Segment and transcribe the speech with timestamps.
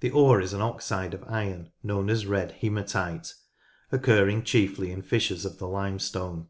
[0.00, 3.32] The ore is an oxide of iron known as red haematite,
[3.92, 6.48] occurring chiefly in fissures of the limestone.